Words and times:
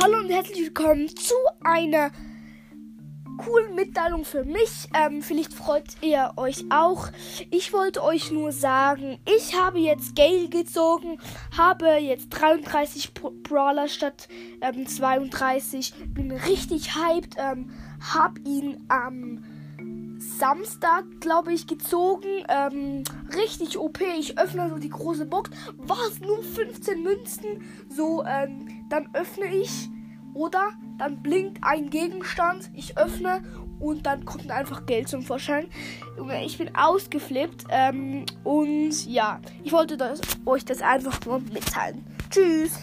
und 0.00 0.30
herzlich 0.30 0.60
willkommen 0.60 1.08
zu 1.16 1.34
einer 1.62 2.10
coolen 3.38 3.74
Mitteilung 3.74 4.24
für 4.24 4.44
mich. 4.44 4.88
Ähm, 4.94 5.20
vielleicht 5.20 5.52
freut 5.52 5.84
ihr 6.00 6.32
euch 6.36 6.64
auch. 6.70 7.08
Ich 7.50 7.72
wollte 7.72 8.02
euch 8.02 8.30
nur 8.30 8.52
sagen, 8.52 9.18
ich 9.26 9.58
habe 9.58 9.78
jetzt 9.78 10.14
Gale 10.14 10.48
gezogen, 10.48 11.18
habe 11.56 11.86
jetzt 11.98 12.28
33 12.30 13.12
Brawler 13.14 13.88
statt 13.88 14.28
ähm, 14.60 14.86
32. 14.86 15.92
Bin 16.14 16.30
richtig 16.30 16.94
hyped, 16.94 17.36
ähm, 17.38 17.70
hab 18.14 18.38
ihn 18.44 18.84
am 18.88 19.44
Samstag, 20.18 21.04
glaube 21.20 21.52
ich, 21.52 21.66
gezogen. 21.66 22.44
Ähm, 22.48 23.02
richtig 23.34 23.78
OP. 23.78 24.00
Ich 24.18 24.38
öffne 24.38 24.68
so 24.70 24.78
die 24.78 24.88
große 24.88 25.26
Box. 25.26 25.50
Was? 25.76 26.20
Nur 26.20 26.42
15 26.42 27.02
Münzen? 27.02 27.62
So, 27.88 28.24
ähm, 28.24 28.81
dann 28.92 29.08
öffne 29.14 29.46
ich. 29.46 29.88
Oder 30.34 30.70
dann 30.98 31.22
blinkt 31.22 31.58
ein 31.62 31.90
Gegenstand. 31.90 32.70
Ich 32.74 32.96
öffne 32.96 33.42
und 33.80 34.06
dann 34.06 34.24
kommt 34.24 34.50
einfach 34.50 34.86
Geld 34.86 35.08
zum 35.08 35.22
Vorschein. 35.22 35.66
Ich 36.44 36.58
bin 36.58 36.74
ausgeflippt. 36.74 37.64
Ähm, 37.70 38.24
und 38.44 39.06
ja, 39.06 39.40
ich 39.64 39.72
wollte 39.72 39.96
das, 39.96 40.20
euch 40.46 40.64
das 40.64 40.80
einfach 40.80 41.24
nur 41.26 41.40
mitteilen. 41.40 42.04
Tschüss. 42.30 42.78